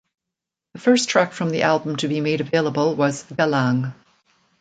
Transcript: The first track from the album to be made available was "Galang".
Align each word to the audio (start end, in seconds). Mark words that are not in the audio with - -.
The 0.73 0.79
first 0.79 1.09
track 1.09 1.31
from 1.31 1.51
the 1.51 1.61
album 1.61 1.95
to 1.97 2.07
be 2.07 2.21
made 2.21 2.41
available 2.41 2.95
was 2.95 3.23
"Galang". 3.25 3.93